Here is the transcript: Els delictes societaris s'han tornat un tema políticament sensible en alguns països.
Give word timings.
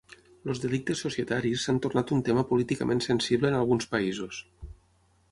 Els 0.51 0.59
delictes 0.61 1.01
societaris 1.05 1.65
s'han 1.67 1.81
tornat 1.85 2.13
un 2.15 2.23
tema 2.29 2.43
políticament 2.53 3.03
sensible 3.07 3.51
en 3.51 3.59
alguns 3.59 3.91
països. 3.93 4.41